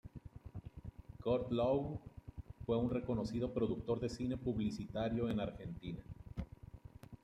[1.21, 1.99] Curt Lowe
[2.65, 6.01] fue un reconocido productor de cine publicitario en Argentina.